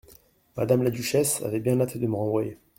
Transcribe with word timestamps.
Madame 0.57 0.81
la 0.81 0.89
duchesse 0.89 1.43
avait 1.43 1.59
bien 1.59 1.79
hâte 1.79 1.99
de 1.99 2.07
me 2.07 2.15
renvoyer. 2.15 2.57